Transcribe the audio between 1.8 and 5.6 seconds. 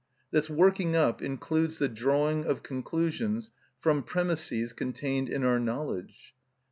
drawing of conclusions from premisses contained in our